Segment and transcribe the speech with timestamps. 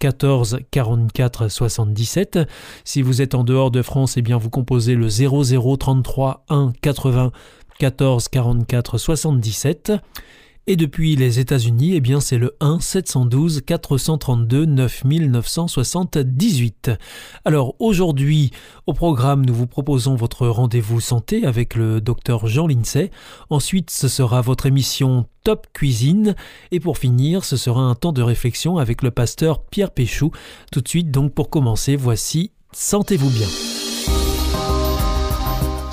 [0.00, 2.40] 14 44 77.
[2.84, 6.72] Si vous êtes en dehors de France, eh bien vous composez le 00 33 1
[6.80, 7.32] 80
[7.78, 9.92] 14 44 77.
[10.70, 16.90] Et depuis les États-Unis, eh bien c'est le 1 712 432 9978.
[17.46, 18.50] Alors aujourd'hui,
[18.86, 23.10] au programme, nous vous proposons votre rendez-vous santé avec le docteur Jean Lincey.
[23.48, 26.34] Ensuite, ce sera votre émission Top Cuisine.
[26.70, 30.32] Et pour finir, ce sera un temps de réflexion avec le pasteur Pierre Péchou.
[30.70, 33.48] Tout de suite, donc pour commencer, voici Sentez-vous bien.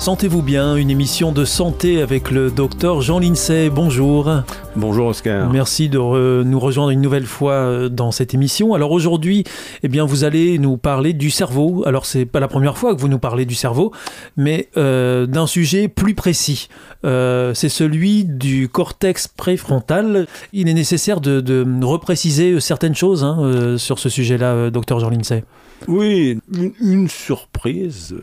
[0.06, 3.70] Sentez-vous bien, une émission de santé avec le docteur Jean Lincey.
[3.70, 4.30] Bonjour.
[4.76, 5.50] Bonjour Oscar.
[5.50, 8.72] Merci de nous rejoindre une nouvelle fois euh, dans cette émission.
[8.74, 9.42] Alors aujourd'hui,
[9.82, 11.82] eh bien, vous allez nous parler du cerveau.
[11.86, 13.90] Alors c'est pas la première fois que vous nous parlez du cerveau,
[14.36, 16.68] mais euh, d'un sujet plus précis.
[17.04, 20.28] Euh, c'est celui du cortex préfrontal.
[20.52, 25.10] Il est nécessaire de, de repréciser certaines choses hein, euh, sur ce sujet-là, docteur Jean
[25.10, 25.42] Lincey.
[25.88, 28.14] Oui, une, une surprise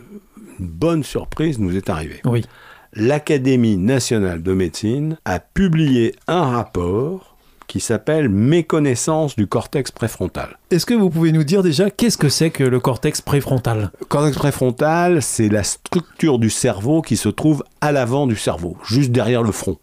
[0.60, 2.22] une bonne surprise nous est arrivée.
[2.26, 2.46] Oui.
[2.94, 7.36] L'Académie nationale de médecine a publié un rapport
[7.68, 10.60] qui s'appelle Méconnaissance du cortex préfrontal.
[10.70, 13.92] Est-ce que vous pouvez nous dire déjà qu'est-ce que c'est que le cortex préfrontal?
[14.00, 18.78] Le cortex préfrontal, c'est la structure du cerveau qui se trouve à l'avant du cerveau,
[18.84, 19.80] juste derrière le front.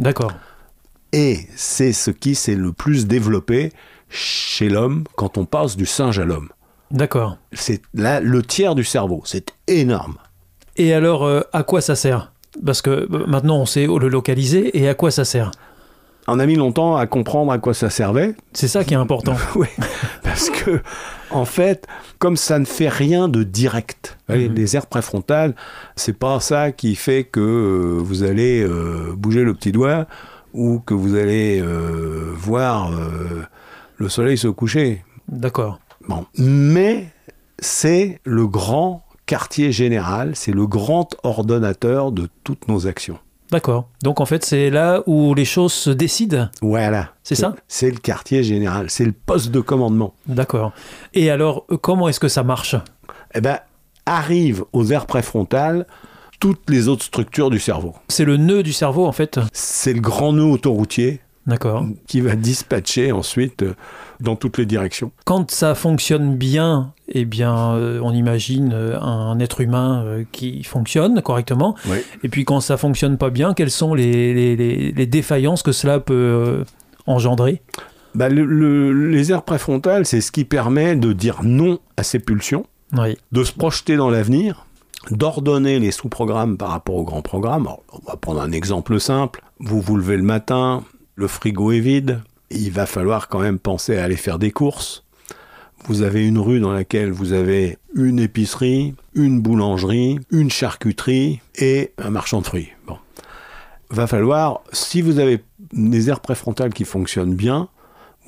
[0.00, 0.32] D'accord.
[1.12, 3.72] Et c'est ce qui s'est le plus développé
[4.08, 6.48] chez l'homme quand on passe du singe à l'homme.
[6.90, 7.36] D'accord.
[7.52, 9.22] C'est là le tiers du cerveau.
[9.24, 10.16] C'est énorme.
[10.76, 12.32] Et alors, euh, à quoi ça sert?
[12.64, 14.76] Parce que euh, maintenant, on sait le localiser.
[14.78, 15.50] Et à quoi ça sert
[16.26, 18.34] On a mis longtemps à comprendre à quoi ça servait.
[18.52, 19.36] C'est ça qui est important.
[19.56, 19.66] oui,
[20.22, 20.80] parce que
[21.30, 21.86] en fait,
[22.18, 24.54] comme ça ne fait rien de direct, Mhm.
[24.54, 25.54] les aires préfrontales,
[25.96, 30.06] c'est pas ça qui fait que euh, vous allez euh, bouger le petit doigt
[30.54, 32.90] ou que vous allez euh, voir
[33.96, 35.04] le soleil se coucher.
[35.28, 35.78] D'accord.
[36.08, 36.26] Bon.
[36.36, 37.08] Mais
[37.58, 43.18] c'est le grand quartier général, c'est le grand ordonnateur de toutes nos actions.
[43.50, 43.88] D'accord.
[44.02, 46.48] Donc en fait, c'est là où les choses se décident?
[46.60, 47.10] Voilà.
[47.22, 47.54] C'est ça?
[47.66, 50.14] C'est le quartier général, c'est le poste de commandement.
[50.26, 50.72] D'accord.
[51.14, 52.76] Et alors, euh, comment est-ce que ça marche?
[53.34, 53.58] Eh ben,
[54.06, 55.86] arrivent aux aires préfrontales
[56.40, 57.94] toutes les autres structures du cerveau.
[58.08, 59.40] C'est le nœud du cerveau, en fait?
[59.52, 61.84] C'est le grand nœud autoroutier D'accord.
[62.06, 63.74] qui va dispatcher ensuite euh,
[64.20, 65.10] dans toutes les directions.
[65.24, 70.62] Quand ça fonctionne bien, eh bien, euh, on imagine euh, un être humain euh, qui
[70.62, 71.74] fonctionne correctement.
[71.88, 71.96] Oui.
[72.22, 75.72] Et puis quand ça fonctionne pas bien, quelles sont les, les- les- les défaillances que
[75.72, 76.64] cela peut
[77.06, 77.62] engendrer?
[78.14, 82.18] Bah, le- le- les aires préfrontales, c'est ce qui permet de dire non à ces
[82.18, 82.66] pulsions,
[82.96, 83.16] Oui.
[83.32, 84.66] de se projeter dans l'avenir,
[85.10, 87.66] d'ordonner les sous-programmes par rapport au grand programme.
[87.66, 89.42] Alors, on va prendre un exemple simple.
[89.60, 90.82] Vous vous levez le matin,
[91.18, 95.04] le frigo est vide, il va falloir quand même penser à aller faire des courses.
[95.86, 101.90] Vous avez une rue dans laquelle vous avez une épicerie, une boulangerie, une charcuterie et
[101.98, 102.68] un marchand de fruits.
[102.86, 102.98] Bon.
[103.90, 105.42] Va falloir, si vous avez
[105.72, 107.68] des aires préfrontales qui fonctionnent bien,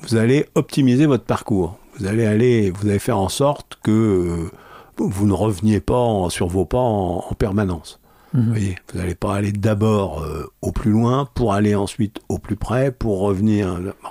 [0.01, 1.79] vous allez optimiser votre parcours.
[1.97, 4.51] Vous allez aller, vous allez faire en sorte que euh,
[4.97, 8.00] vous ne reveniez pas sur vos pas en permanence.
[8.33, 8.43] Mhm.
[8.43, 12.37] Vous voyez, vous n'allez pas aller d'abord euh, au plus loin pour aller ensuite au
[12.39, 13.67] plus près pour revenir.
[13.79, 14.09] Bon.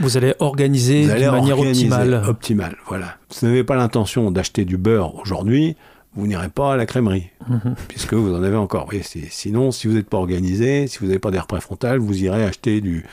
[0.00, 2.22] Vous allez organiser de manière optimale.
[2.28, 3.16] Optimale, voilà.
[3.30, 5.76] Si vous n'avez pas l'intention d'acheter du beurre aujourd'hui,
[6.14, 7.74] vous n'irez pas à la crèmerie, Mhm.
[7.88, 8.82] puisque vous en avez encore.
[8.82, 11.98] Vous voyez, c'est- sinon, si vous n'êtes pas organisé, si vous n'avez pas d'air préfrontal,
[11.98, 13.04] vous irez acheter du,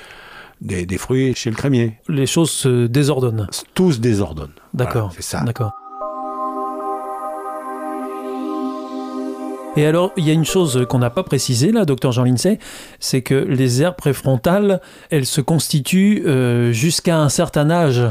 [0.62, 1.98] des, des fruits chez le crémier.
[2.08, 3.48] Les choses se désordonnent.
[3.74, 4.52] Tout se désordonne.
[4.75, 5.08] D'accord.
[5.08, 5.42] Voilà, c'est ça.
[5.42, 5.74] D'accord.
[9.77, 12.60] Et alors, il y a une chose qu'on n'a pas précisée là, docteur Jean Lincey,
[13.00, 14.80] c'est que les aires préfrontales,
[15.10, 18.01] elles se constituent euh, jusqu'à un certain âge.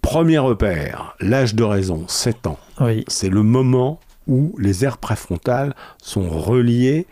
[0.00, 2.58] Premier repère, l'âge de raison, 7 ans.
[2.80, 3.04] Oui.
[3.08, 7.06] C'est le moment où les aires préfrontales sont reliées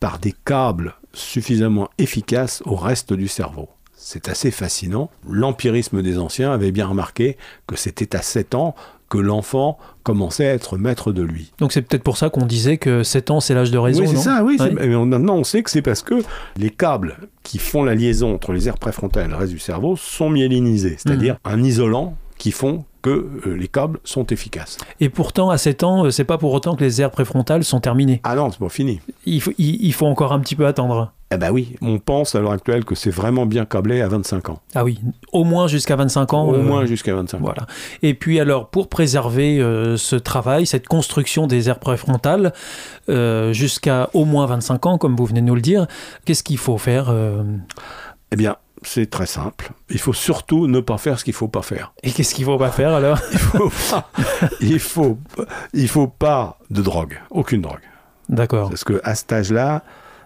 [0.00, 3.68] par des câbles suffisamment efficaces au reste du cerveau.
[3.94, 5.10] c'est assez fascinant.
[5.28, 7.36] L'empirisme des anciens avait bien remarqué
[7.66, 8.74] que c'était à 7 ans
[9.08, 11.52] que l'enfant commençait à être maître de lui.
[11.58, 14.02] Donc c'est peut-être pour ça qu'on disait que 7 ans c'est l'âge de raison.
[14.02, 14.56] Oui, c'est ça, oui.
[14.60, 14.70] Ouais.
[14.74, 16.22] Mais maintenant, on sait que c'est parce que
[16.56, 19.96] les câbles qui font la liaison entre les aires préfrontales et le reste du cerveau
[19.96, 21.52] sont myélinisés, c'est-à-dire Mhm.
[21.52, 23.10] un isolant qui font que
[23.46, 24.76] euh, les câbles sont efficaces.
[25.00, 27.80] Et pourtant, à 7 ans, euh, c'est pas pour autant que les aires préfrontales sont
[27.80, 28.20] terminées.
[28.24, 29.00] Ah non, c'est pas fini.
[29.24, 31.12] Il faut, il, il faut encore un petit peu attendre.
[31.30, 34.48] Eh ben oui, on pense à l'heure actuelle que c'est vraiment bien câblé à 25
[34.48, 34.60] ans.
[34.74, 34.98] Ah oui,
[35.30, 36.48] au moins jusqu'à 25 ans.
[36.48, 37.40] Au euh, moins jusqu'à 25 ans.
[37.42, 37.66] Voilà.
[38.02, 42.54] Et puis alors, pour préserver euh, ce travail, cette construction des aires préfrontales,
[43.10, 45.86] euh, jusqu'à au moins 25 ans, comme vous venez de nous le dire,
[46.24, 47.12] qu'est-ce qu'il faut faire
[48.32, 49.72] Eh bien, c'est très simple.
[49.90, 51.92] Il faut surtout ne pas faire ce qu'il faut pas faire.
[52.02, 54.10] Et qu'est-ce qu'il faut pas faire alors Il faut pas,
[54.62, 55.18] il faut,
[55.74, 57.82] il faut pas de drogue, aucune drogue.
[58.30, 58.70] D'accord.
[58.70, 59.82] Parce que à cet âge-là,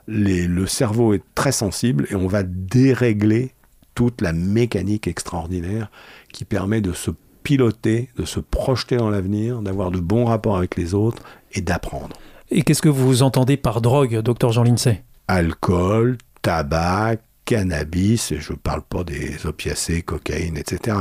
[0.08, 3.52] les- le cerveau est très sensible et on va dérégler
[3.94, 5.90] toute la mécanique extraordinaire
[6.32, 7.10] qui permet de se
[7.43, 11.22] piloter, de se projeter dans l'avenir, d'avoir de bons rapports avec les autres
[11.52, 12.16] et d'apprendre.
[12.50, 18.52] Et qu'est-ce que vous entendez par drogue, docteur Jean Lincey Alcool, tabac, cannabis, et je
[18.52, 20.96] ne parle pas des opiacés, cocaïne, etc.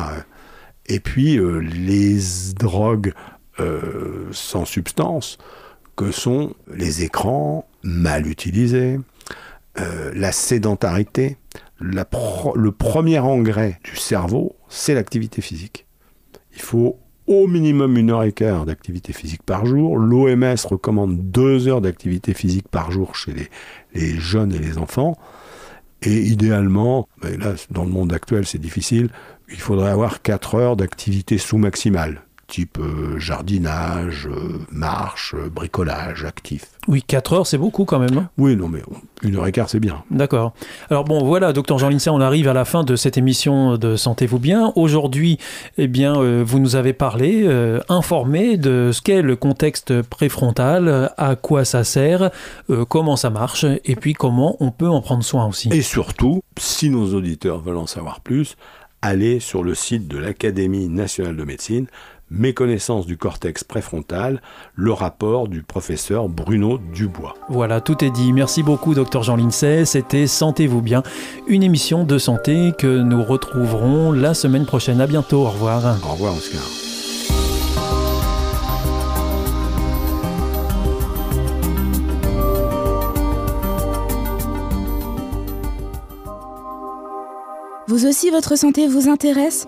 [0.87, 2.17] Et puis euh, les
[2.57, 3.13] drogues
[3.59, 5.37] euh, sans substance,
[5.95, 8.99] que sont les écrans mal utilisés,
[9.79, 11.37] euh, la sédentarité.
[11.79, 15.85] Le premier engrais du cerveau, c'est l'activité physique.
[16.53, 19.97] Il faut au minimum une heure et quart d'activité physique par jour.
[19.97, 23.33] L'OMS recommande deux heures d'activité physique par jour chez
[23.93, 25.17] les, jeunes et les enfants.
[26.01, 29.09] Et idéalement, mais là, dans le monde actuel, c'est difficile,
[29.49, 36.65] il faudrait avoir 4 heures d'activité sous-maximale, type euh, jardinage, euh, marche, euh, bricolage actif.
[36.89, 38.17] Oui, 4 heures, c'est beaucoup quand même.
[38.17, 38.81] hein Oui, non, mais
[39.23, 40.03] une heure et quart, c'est bien.
[40.11, 40.53] D'accord.
[40.89, 43.95] Alors bon, voilà, docteur Jean Lincey, on arrive à la fin de cette émission de
[43.95, 44.73] Sentez-vous bien.
[44.75, 45.37] Aujourd'hui,
[45.77, 51.13] eh bien, euh, vous nous avez parlé, euh, informé de ce qu'est le contexte préfrontal,
[51.17, 52.31] à quoi ça sert,
[52.69, 55.69] euh, comment ça marche, et puis comment on peut en prendre soin aussi.
[55.71, 58.57] Et surtout, si nos auditeurs veulent en savoir plus,
[59.01, 61.87] allez sur le site de l'Académie nationale de médecine,
[62.31, 64.41] Méconnaissance du cortex préfrontal,
[64.73, 67.35] le rapport du professeur Bruno Dubois.
[67.49, 68.31] Voilà, tout est dit.
[68.31, 69.83] Merci beaucoup, docteur Jean Lincey.
[69.83, 71.03] C'était Sentez-vous bien,
[71.47, 75.01] une émission de santé que nous retrouverons la semaine prochaine.
[75.01, 75.41] À bientôt.
[75.41, 75.97] Au revoir.
[76.05, 76.61] Au revoir, Oscar.
[87.87, 89.67] Vous aussi, votre santé vous intéresse?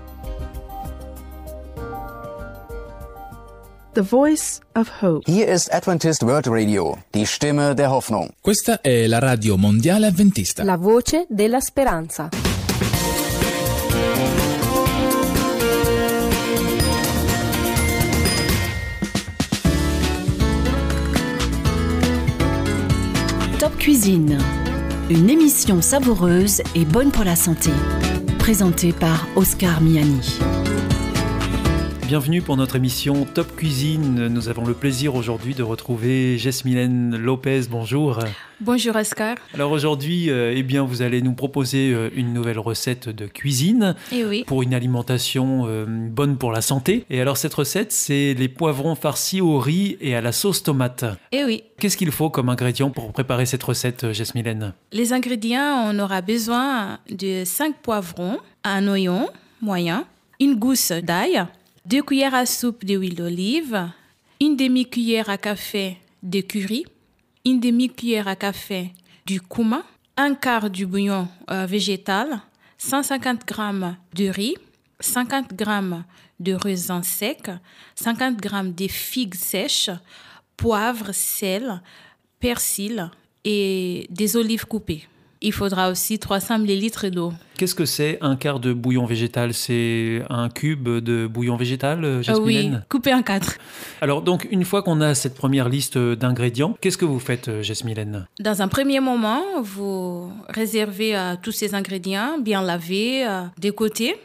[3.93, 5.29] The Voice of Hope.
[5.29, 8.29] Hier ist Adventist World Radio, die Stimme der Hoffnung.
[8.39, 10.63] Questa è la radio mondiale avventista.
[10.63, 12.29] La voce della speranza.
[23.57, 24.37] Top Cuisine,
[25.09, 27.71] une émission savoureuse et bonne pour la santé.
[28.39, 30.21] Présentée par Oscar Miani.
[32.11, 34.27] Bienvenue pour notre émission Top Cuisine.
[34.27, 37.61] Nous avons le plaisir aujourd'hui de retrouver Jesmylène Lopez.
[37.69, 38.19] Bonjour.
[38.59, 39.37] Bonjour Oscar.
[39.53, 43.95] Alors aujourd'hui, euh, eh bien, vous allez nous proposer euh, une nouvelle recette de cuisine
[44.11, 44.43] Et oui.
[44.45, 47.05] pour une alimentation euh, bonne pour la santé.
[47.09, 51.05] Et alors cette recette, c'est les poivrons farcis au riz et à la sauce tomate.
[51.31, 55.97] Et oui, Qu'est-ce qu'il faut comme ingrédient pour préparer cette recette, Jesmylène les ingrédients, on
[55.97, 59.29] aura besoin de 5 poivrons, un oignon
[59.61, 60.03] moyen,
[60.41, 61.45] une gousse d'ail,
[61.85, 63.89] 2 cuillères à soupe d'huile d'olive,
[64.39, 66.85] une demi-cuillère à café de curry,
[67.43, 68.91] une demi-cuillère à café
[69.25, 69.83] du cumin,
[70.15, 72.39] un quart du bouillon euh, végétal,
[72.77, 73.55] 150 g
[74.13, 74.55] de riz,
[74.99, 75.65] 50 g
[76.39, 77.49] de raisin sec,
[77.95, 79.89] 50 g de figues sèches,
[80.55, 81.81] poivre, sel,
[82.39, 83.09] persil
[83.43, 85.07] et des olives coupées.
[85.43, 87.33] Il faudra aussi 300 ml d'eau.
[87.57, 89.53] Qu'est-ce que c'est un quart de bouillon végétal?
[89.55, 93.57] C'est un cube de bouillon végétal, euh, Ah oui, Jesmylène coupé en quatre.
[94.01, 97.47] Alors donc, une fois qu'on a cette première liste euh, d'ingrédients, qu'est-ce que vous faites,
[97.47, 103.41] euh, Jesmylène Dans un premier moment, vous réservez euh, tous ces ingrédients bien lavés euh,
[103.59, 104.15] de côté.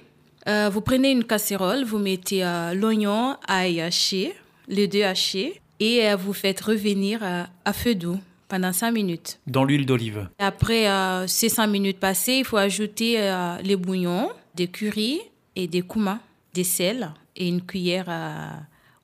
[0.48, 4.34] Euh, vous prenez une casserole, vous mettez euh, l'oignon, ail haché,
[4.68, 8.18] les deux hachés, et euh, vous faites revenir euh, à feu doux
[8.48, 9.38] pendant 5 minutes.
[9.46, 10.28] Dans l'huile d'olive.
[10.38, 15.20] Après euh, ces 5 minutes passées, il faut ajouter euh, les bouillons, des curry
[15.54, 16.20] et des kouma,
[16.54, 18.50] des sels et une cuillère à,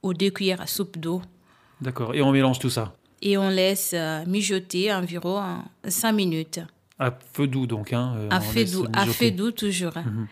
[0.02, 1.22] ou deux cuillères à soupe d'eau.
[1.80, 2.14] D'accord.
[2.14, 6.60] Et on mélange tout ça Et on laisse euh, mijoter environ 5 minutes.
[6.98, 7.92] À feu doux donc.
[7.92, 9.96] Hein, euh, À feu doux, à feu doux toujours.
[9.96, 10.04] hein.
[10.06, 10.26] Mhm.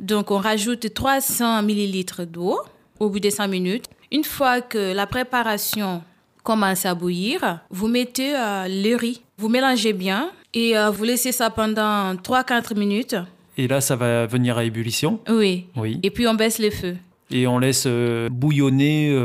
[0.00, 2.58] Donc on rajoute 300 millilitres d'eau
[2.98, 3.86] au bout de 5 minutes.
[4.12, 6.02] Une fois que la préparation
[6.50, 9.22] commence à bouillir, vous mettez euh, le riz.
[9.38, 13.14] Vous mélangez bien et euh, vous laissez ça pendant 3-4 minutes.
[13.56, 15.20] Et là, ça va venir à ébullition?
[15.28, 15.66] Oui.
[15.76, 16.00] Oui.
[16.02, 16.96] Et puis on baisse le feu.
[17.30, 19.16] Et on laisse euh, bouillonner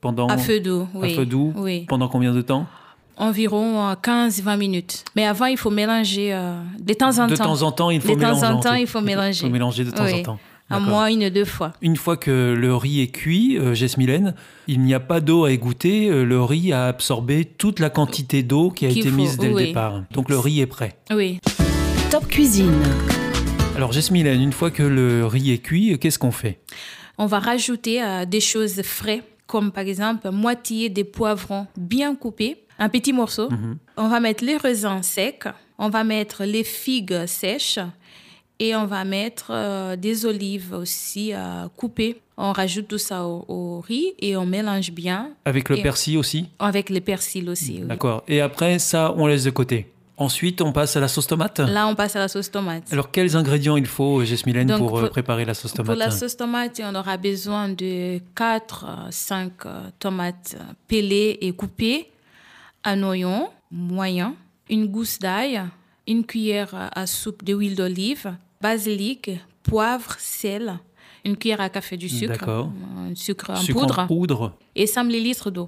[0.00, 0.28] pendant.
[0.28, 1.12] À feu doux, oui.
[1.12, 1.52] À feu doux.
[1.56, 1.84] Oui.
[1.88, 2.66] Pendant combien de temps?
[3.16, 5.04] Environ 15-20 minutes.
[5.16, 7.44] Mais avant, il faut mélanger euh, de temps en De temps.
[7.46, 8.46] temps en temps, il faut De temps mélanger.
[8.46, 9.40] en temps, il faut mélanger.
[9.42, 10.20] Il faut mélanger de temps Oui.
[10.20, 10.38] en temps.
[10.70, 10.88] À D'accord.
[10.90, 11.72] moins une deux fois.
[11.80, 14.34] Une fois que le riz est cuit, euh, Jesmilène,
[14.66, 16.10] il n'y a pas d'eau à égoutter.
[16.10, 19.38] euh, le riz a absorbé toute la quantité d'eau qui a Qu'il été faut, mise
[19.38, 20.02] dès le départ.
[20.10, 20.98] Donc le riz est prêt.
[21.10, 21.40] Oui.
[22.10, 22.82] Top Cuisine.
[23.76, 26.58] Alors Jesmilène, une fois que le riz est cuit, euh, qu'est-ce qu'on fait?
[27.16, 32.56] On va rajouter euh, des choses frais, comme par exemple moitié des poivrons bien coupés,
[32.78, 33.48] un petit morceau.
[33.50, 33.78] Mhm.
[33.96, 35.44] On va mettre les raisins secs,
[35.78, 37.78] on va mettre les figues sèches
[38.60, 42.20] et on va mettre euh, des olives aussi euh, coupées.
[42.36, 46.16] On rajoute tout ça au, au riz et on mélange bien Avec le Et- persil
[46.18, 47.78] aussi avec le persil aussi.
[47.80, 47.86] oui.
[47.88, 48.22] D'accord.
[48.28, 49.90] Et après, ça, on laisse de côté.
[50.16, 51.60] Ensuite, on passe à la sauce tomate.
[51.60, 52.92] Là, on passe à la sauce tomate.
[52.92, 56.10] Alors, quels ingrédients il faut, Donc, pour, euh, pour- préparer la sauce Pour tomate la
[56.10, 59.50] sauce tomate, on aura besoin de 4-5
[60.00, 60.56] tomates
[60.88, 62.08] pelées et coupées,
[62.84, 64.34] un oignon moyen,
[64.68, 65.60] une gousse d'ail,
[66.08, 69.30] une cuillère à soupe d'huile d'olive, basilic,
[69.62, 70.78] poivre, sel,
[71.24, 74.52] une cuillère à café du sucre, un sucre en Sucre poudre en poudre.
[74.74, 75.66] et 100 ml d'eau.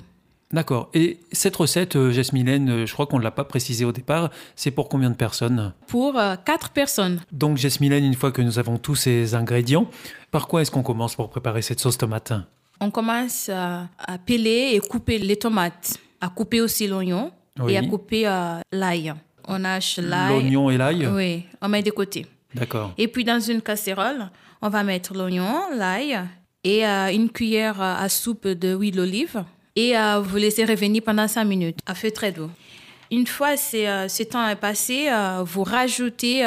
[0.53, 0.91] D'accord.
[0.95, 4.31] Et cette recette, euh, Jesmilène, euh, je crois qu'on ne l'a pas précisé au départ,
[4.57, 5.73] c'est pour combien de personnes?
[5.87, 9.89] Pour 4 personnes, Donc, Jesmilène, une fois que nous avons tous ces ingrédients,
[10.33, 12.33] par quoi est-ce qu'on commence pour préparer cette sauce tomate?
[12.81, 17.31] On commence à, à peler et couper les tomates, à couper aussi l'oignon
[17.61, 17.75] Oui.
[17.75, 19.15] et à couper euh, l'ail.
[19.47, 20.33] On hache l'ail.
[20.33, 21.07] L'oignon et l'ail?
[21.07, 22.27] Oui, on met de côté.
[22.55, 22.93] D'accord.
[22.99, 24.31] Et puis dans une casserole,
[24.63, 26.19] on va mettre l'oignon, l'ail
[26.65, 29.45] et euh, une cuillère à soupe d'huile d'olive.
[29.77, 32.51] Et euh, vous laissez revenir pendant 5 minutes à feu très doux.
[33.13, 36.43] Une fois euh, ce temps est passé, euh, vous rajoutez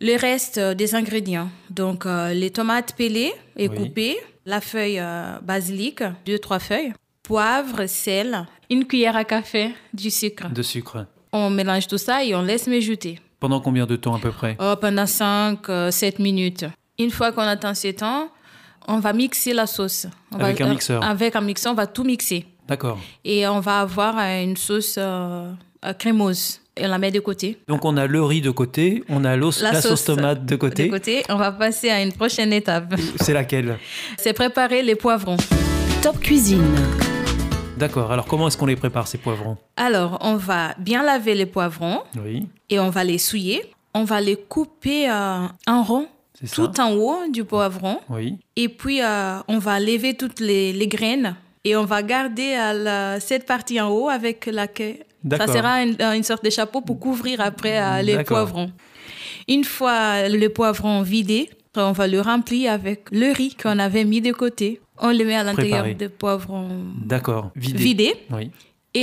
[0.00, 1.48] le reste des ingrédients.
[1.70, 3.76] Donc les tomates pelées et Oui.
[3.76, 5.02] coupées, la feuille
[5.42, 10.48] basilic, deux trois feuilles, poivre, sel, une cuillère à café, du sucre.
[10.50, 11.06] De sucre.
[11.32, 13.18] On mélange tout ça et on laisse mijoter.
[13.40, 14.56] Pendant combien de temps à peu près?
[14.60, 15.58] Oh, pendant 5,
[15.90, 16.64] 7 minutes.
[16.98, 18.28] Une fois qu'on attend ce temps,
[18.88, 20.06] on va mixer la sauce.
[20.32, 21.04] On Avec va, un mixeur.
[21.04, 22.46] Avec un mixeur, on va tout mixer.
[22.66, 22.98] D'accord.
[23.24, 25.52] Et on va avoir euh, une sauce euh,
[25.84, 26.60] euh, crémeuse.
[26.78, 27.58] Et on la met de côté.
[27.68, 30.86] Donc, on a le riz de côté, on a l'os- la, sauce, tomate de côté.
[30.86, 32.94] De côté, on va passer à une prochaine étape.
[33.20, 33.78] C'est laquelle?
[34.18, 35.38] C'est préparer les poivrons.
[36.02, 36.64] Top Cuisine.
[37.78, 38.10] D'accord.
[38.12, 39.56] Alors, comment est-ce qu'on les prépare, ces poivrons?
[39.76, 43.62] Alors, on va bien laver les poivrons Oui, et on va les souiller.
[43.94, 46.06] On va les couper euh, en rond,
[46.44, 46.54] ça.
[46.56, 47.98] tout en haut du poivron.
[48.10, 48.36] Oui.
[48.56, 52.74] Et puis, euh, on va lever toutes les, les graines et on va garder à
[52.74, 54.96] la- cette partie en haut avec la queue.
[55.30, 58.70] Ça sera une, une sorte de chapeau pour couvrir après euh, les poivrons.
[59.48, 64.20] Une fois le poivron vidé, on va le remplir avec le riz qu'on avait mis
[64.20, 64.80] de côté.
[64.98, 65.94] On le met à l'intérieur Préparé.
[65.94, 66.68] des poivrons
[67.04, 67.50] D'accord.
[67.56, 67.78] Vidé.
[67.78, 68.50] vidés Oui.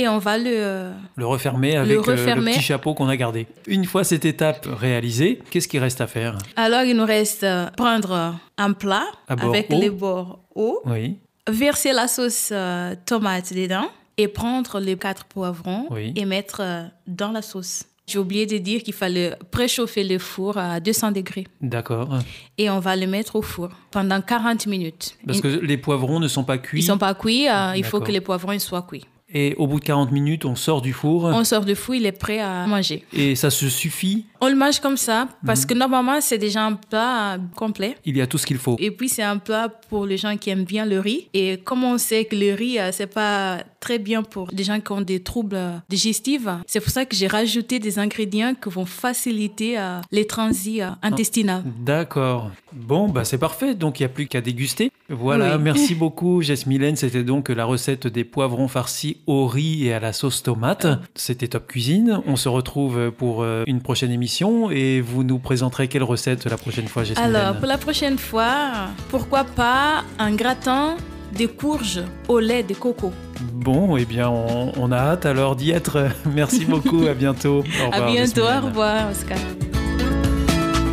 [0.00, 0.50] Et on va le...
[0.50, 2.52] euh, Le refermer avec euh, le refermer.
[2.52, 3.46] petit chapeau qu'on a gardé.
[3.66, 6.38] Une fois cette étape réalisée, qu'est-ce qui reste à faire?
[6.56, 11.16] Alors, il nous reste euh, prendre un plat avec les bords hauts, Oui.
[11.48, 16.12] verser la sauce euh, tomate dedans et prendre les quatre poivrons Oui.
[16.16, 17.84] et mettre euh, dans la sauce.
[18.06, 22.18] J'ai oublié de dire qu'il fallait préchauffer le four à 200 degrés D'accord.
[22.58, 25.16] et on va le mettre au four pendant 40 minutes.
[25.26, 26.80] Parce que les poivrons ne sont pas cuits.
[26.80, 29.06] Ils sont pas cuits, euh, il faut que les poivrons soient cuits.
[29.36, 31.24] Et au bout de 40 minutes, on sort du four.
[31.24, 33.04] On sort du four, il est prêt à manger.
[33.12, 34.26] Et ça se suffit.
[34.44, 35.28] On le mange comme ça Mhm.
[35.46, 37.96] parce que normalement c'est déjà un plat euh, complet.
[38.04, 38.76] Il y a tout ce qu'il faut.
[38.78, 41.28] Et puis c'est un plat pour les gens qui aiment bien le riz.
[41.32, 44.80] Et comme on sait que le riz, euh, c'est pas très bien pour des gens
[44.80, 48.68] qui ont des troubles euh, digestifs, c'est pour ça que j'ai rajouté des ingrédients qui
[48.68, 49.70] vont faciliter
[50.10, 51.62] les transits euh, intestinaux.
[51.80, 52.50] D'accord.
[52.72, 53.74] Bon, bah c'est parfait.
[53.74, 54.90] Donc il n'y a plus qu'à déguster.
[55.08, 55.56] Voilà.
[55.56, 55.62] Oui.
[55.62, 56.96] Merci beaucoup, Jasmilène.
[56.96, 60.86] C'était donc la recette des poivrons farcis au riz et à la sauce tomate.
[61.14, 62.20] C'était Top Cuisine.
[62.26, 64.33] On se retrouve pour une prochaine émission
[64.70, 68.88] et vous nous présenterez quelle recette la prochaine fois, Jasmilène Alors, pour la prochaine fois,
[69.08, 70.96] pourquoi pas un gratin
[71.32, 73.12] des courges au lait de coco.
[73.52, 76.08] Bon, eh bien, on, on a hâte alors d'y être.
[76.34, 77.58] Merci beaucoup, à bientôt.
[77.60, 79.38] Au À revoir, bientôt, au revoir Oscar.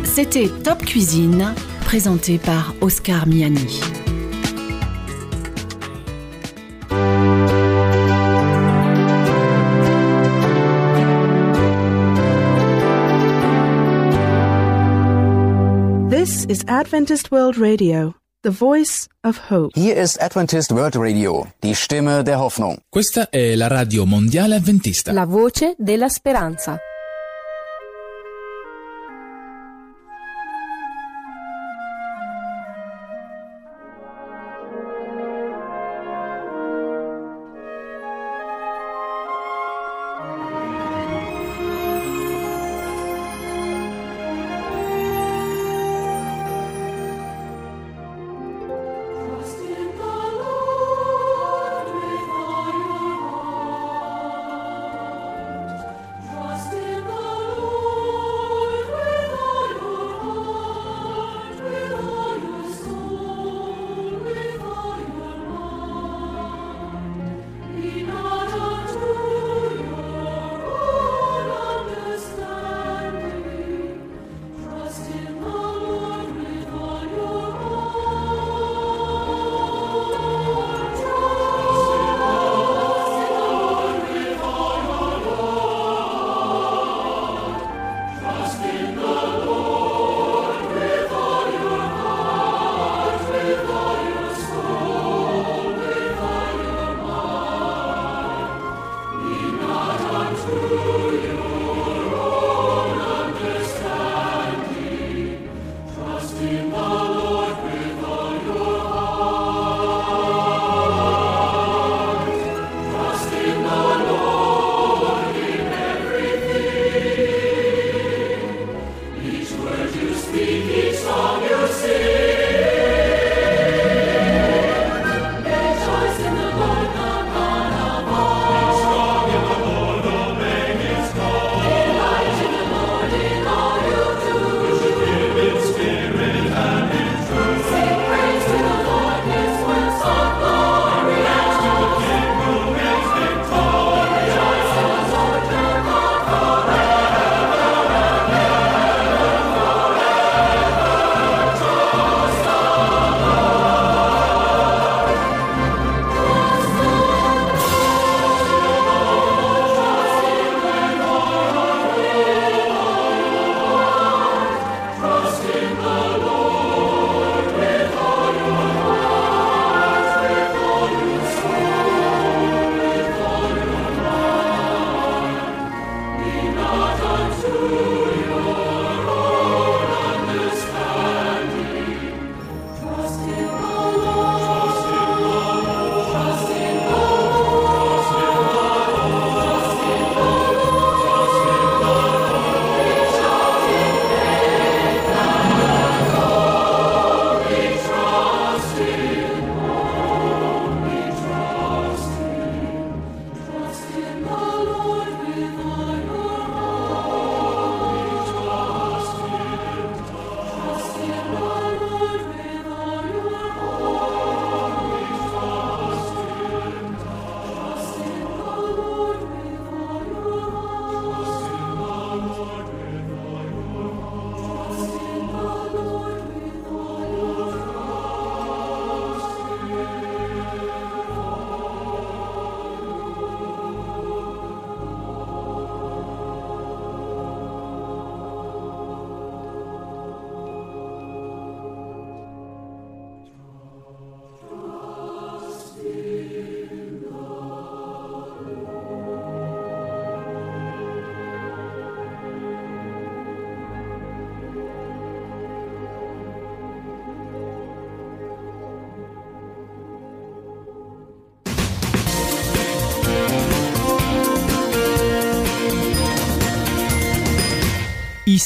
[0.04, 3.80] C'était Top Cuisine, présenté par Oscar Miani.
[16.42, 19.78] This is Adventist World Radio, the voice of hope.
[19.78, 22.78] Hier ist Adventist World Radio, die Stimme der Hoffnung.
[22.88, 25.12] Questa è la radio mondiale adventista.
[25.12, 26.80] La voce della speranza.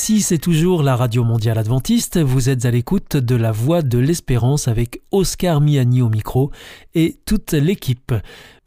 [0.09, 2.17] Ici, c'est toujours la Radio Mondiale Adventiste.
[2.21, 6.53] Vous êtes à l'écoute de la Voix de l'Espérance avec Oscar Miani au micro
[6.95, 8.15] et toute l'équipe.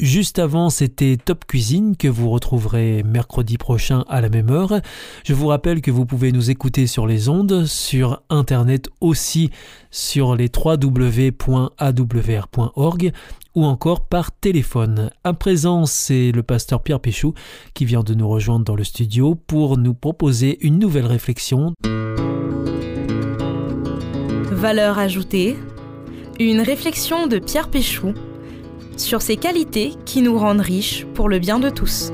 [0.01, 4.81] Juste avant, c'était Top Cuisine que vous retrouverez mercredi prochain à la même heure.
[5.23, 9.49] Je vous rappelle que vous pouvez nous écouter sur les ondes, sur Internet aussi,
[9.91, 11.53] sur les www.awr.org
[13.55, 15.11] ou encore par téléphone.
[15.23, 17.33] À présent, c'est le pasteur Pierre Péchou
[17.73, 21.73] qui vient de nous rejoindre dans le studio pour nous proposer une nouvelle réflexion.
[24.51, 25.57] Valeur ajoutée,
[26.39, 28.13] une réflexion de Pierre Péchou
[28.97, 32.11] sur ces qualités qui nous rendent riches pour le bien de tous.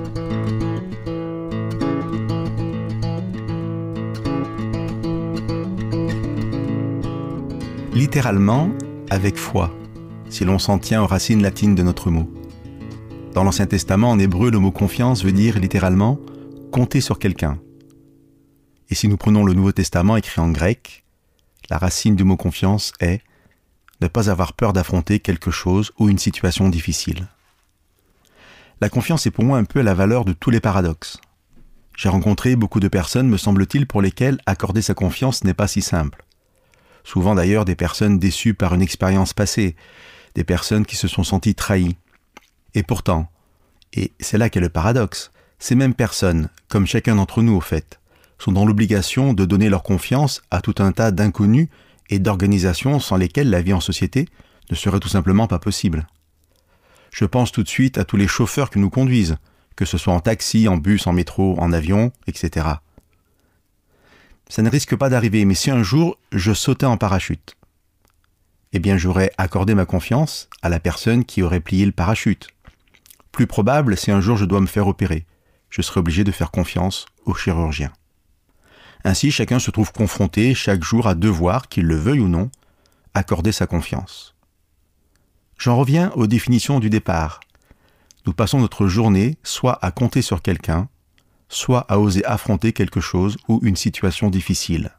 [7.94, 8.70] Littéralement,
[9.10, 9.72] avec foi,
[10.30, 12.32] si l'on s'en tient aux racines latines de notre mot.
[13.34, 16.20] Dans l'Ancien Testament, en hébreu, le mot confiance veut dire littéralement
[16.72, 17.60] compter sur quelqu'un.
[18.90, 21.04] Et si nous prenons le Nouveau Testament écrit en grec,
[21.70, 23.22] la racine du mot confiance est
[24.02, 27.28] ne pas avoir peur d'affronter quelque chose ou une situation difficile.
[28.82, 31.20] La confiance est pour moi un peu la valeur de tous les paradoxes.
[31.96, 35.82] J'ai rencontré beaucoup de personnes, me semble-t-il, pour lesquelles accorder sa confiance n'est pas si
[35.82, 36.26] simple.
[37.06, 39.76] Souvent d'ailleurs des personnes déçues par une expérience passée,
[40.34, 41.96] des personnes qui se sont senties trahies.
[42.74, 43.32] Et pourtant,
[43.94, 48.02] et c'est là qu'est le paradoxe, ces mêmes personnes, comme chacun d'entre nous au fait,
[48.40, 51.70] sont dans l'obligation de donner leur confiance à tout un tas d'inconnus
[52.10, 54.28] et d'organisations sans lesquelles la vie en société
[54.70, 56.08] ne serait tout simplement pas possible.
[57.12, 59.38] Je pense tout de suite à tous les chauffeurs qui nous conduisent,
[59.76, 62.68] que ce soit en taxi, en bus, en métro, en avion, etc.
[64.48, 67.56] Ça ne risque pas d'arriver, mais si un jour je sautais en parachute,
[68.74, 72.48] eh bien j'aurais accordé ma confiance à la personne qui aurait plié le parachute.
[73.32, 75.26] Plus probable, si un jour je dois me faire opérer,
[75.70, 77.92] je serai obligé de faire confiance au chirurgien.
[79.04, 82.50] Ainsi, chacun se trouve confronté chaque jour à devoir, qu'il le veuille ou non,
[83.14, 84.36] accorder sa confiance.
[85.58, 87.40] J'en reviens aux définitions du départ.
[88.26, 90.90] Nous passons notre journée soit à compter sur quelqu'un,
[91.56, 94.92] soit à oser affronter quelque chose ou une situation difficile.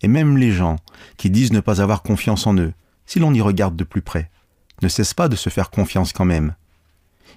[0.00, 0.76] Et même les gens
[1.18, 2.72] qui disent ne pas avoir confiance en eux,
[3.04, 4.30] si l'on y regarde de plus près,
[4.80, 6.54] ne cessent pas de se faire confiance quand même.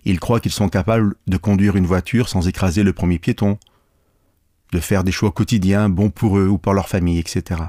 [0.05, 3.59] Ils croient qu'ils sont capables de conduire une voiture sans écraser le premier piéton,
[4.71, 7.61] de faire des choix quotidiens bons pour eux ou pour leur famille, etc.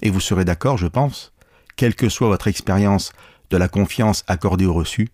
[0.00, 1.32] Et vous serez d'accord, je pense,
[1.76, 3.12] quelle que soit votre expérience
[3.50, 5.10] de la confiance accordée au reçu,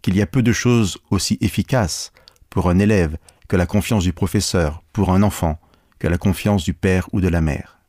[0.00, 2.12] qu'il y a peu de choses aussi efficaces
[2.48, 3.18] pour un élève
[3.52, 5.60] que la confiance du professeur pour un enfant,
[5.98, 7.80] que la confiance du père ou de la mère.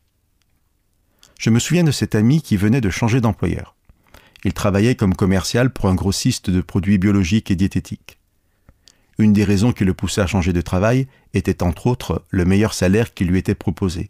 [1.39, 3.73] Je me souviens de cet ami qui venait de changer d'employeur.
[4.43, 8.19] Il travaillait comme commercial pour un grossiste de produits biologiques et diététiques.
[9.17, 12.73] Une des raisons qui le poussait à changer de travail était entre autres le meilleur
[12.73, 14.09] salaire qui lui était proposé.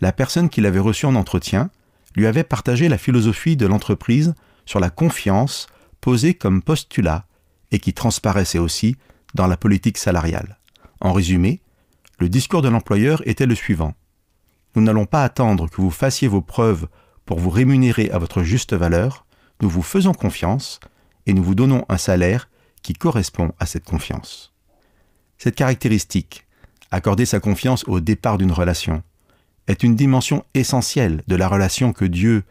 [0.00, 1.70] La personne qui l'avait reçu en entretien
[2.16, 4.34] lui avait partagé la philosophie de l'entreprise
[4.66, 5.68] sur la confiance
[6.00, 7.26] posée comme postulat
[7.70, 8.96] et qui transparaissait aussi
[9.34, 10.58] dans la politique salariale.
[11.00, 11.60] En résumé,
[12.18, 13.94] le discours de l'employeur était le suivant.
[14.74, 16.86] Nous n'allons pas attendre que vous fassiez vos preuves
[17.26, 19.26] pour vous rémunérer à votre juste valeur,
[19.60, 20.80] nous vous faisons confiance
[21.26, 22.48] et nous vous donnons un salaire
[22.82, 24.52] qui correspond à cette confiance.
[25.38, 26.46] Cette caractéristique,
[26.90, 29.02] accorder sa confiance au départ d'une relation,
[29.68, 32.42] est une dimension essentielle de la relation que Dieu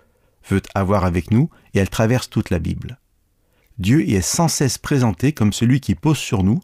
[0.50, 3.00] veut avoir avec nous et elle traverse toute la Bible.
[3.78, 6.62] Dieu y est sans cesse présenté comme celui qui pose sur nous,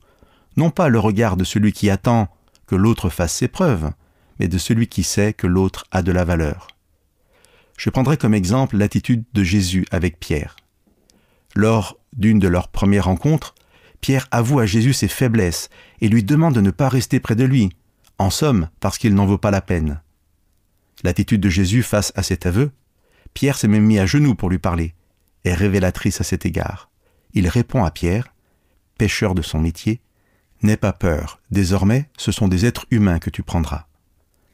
[0.58, 2.28] non pas le regard de celui qui attend
[2.66, 3.92] que l'autre fasse ses preuves,
[4.40, 6.68] mais de celui qui sait que l'autre a de la valeur.
[7.78, 10.56] Je prendrai comme exemple l'attitude de Jésus avec Pierre.
[11.56, 13.56] Lors d'une de leurs premières rencontres,
[14.02, 15.70] Pierre avoue à Jésus ses faiblesses
[16.02, 17.70] et lui demande de ne pas rester près de lui,
[18.18, 20.02] en somme parce qu'il n'en vaut pas la peine.
[21.04, 22.72] L'attitude de Jésus face à cet aveu,
[23.34, 24.96] Pierre s'est même mis à genoux pour lui parler,
[25.46, 26.90] est révélatrice à cet égard.
[27.34, 28.34] Il répond à Pierre,
[28.98, 30.02] pêcheur de son métier,
[30.64, 33.86] N'aie pas peur, désormais ce sont des êtres humains que tu prendras.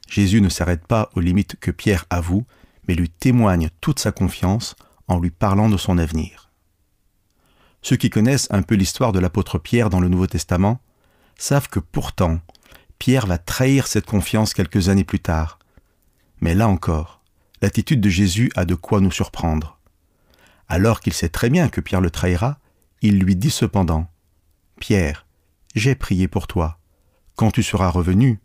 [0.08, 2.44] Jésus ne s'arrête pas aux limites que Pierre avoue,
[2.86, 4.76] mais lui témoigne toute sa confiance
[5.08, 6.50] en lui parlant de son avenir.
[7.82, 10.80] Ceux qui connaissent un peu l'histoire de l'apôtre Pierre dans le Nouveau Testament
[11.36, 12.40] savent que pourtant,
[12.98, 15.58] Pierre va trahir cette confiance quelques années plus tard.
[16.40, 17.22] Mais là encore,
[17.60, 19.78] l'attitude de Jésus a de quoi nous surprendre.
[20.68, 22.58] Alors qu'il sait très bien que Pierre le trahira,
[23.02, 24.10] il lui dit cependant
[24.80, 25.23] Pierre,
[25.74, 26.78] j'ai prié pour toi.
[27.36, 28.40] Quand tu seras revenu,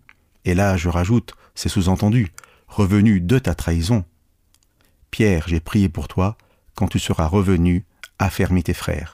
[0.45, 2.31] et là je rajoute, c'est sous-entendu,
[2.67, 4.05] revenu de ta trahison.
[5.11, 6.37] Pierre, j'ai prié pour toi,
[6.75, 7.85] quand tu seras revenu,
[8.19, 9.13] affermis tes frères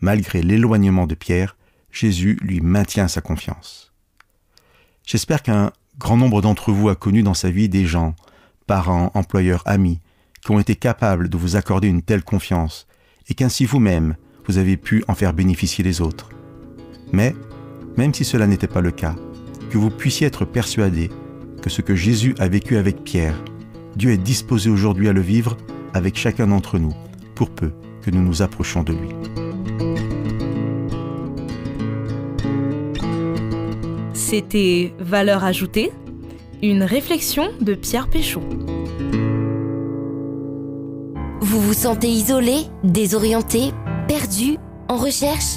[0.00, 1.56] malgré l'éloignement de Pierre,
[1.90, 3.92] Jésus lui maintient sa confiance.
[5.06, 8.14] J'espère qu'un grand nombre d'entre vous a connu dans sa vie des gens,
[8.66, 10.00] parents, employeurs, amis,
[10.42, 12.86] qui ont été capables de vous accorder une telle confiance,
[13.28, 14.16] et qu'ainsi vous-même,
[14.46, 16.30] vous avez pu en faire bénéficier les autres.
[17.12, 17.34] Mais,
[17.96, 19.14] même si cela n'était pas le cas,
[19.70, 21.10] que vous puissiez être persuadé
[21.62, 23.36] que ce que Jésus a vécu avec Pierre,
[23.96, 25.56] Dieu est disposé aujourd'hui à le vivre
[25.94, 26.94] avec chacun d'entre nous,
[27.34, 29.08] pour peu que nous nous approchons de lui.
[34.14, 35.90] C'était Valeur ajoutée,
[36.62, 38.42] une réflexion de Pierre Péchaud.
[41.40, 43.72] Vous vous sentez isolé, désorienté,
[44.06, 44.56] perdu,
[44.88, 45.56] en recherche?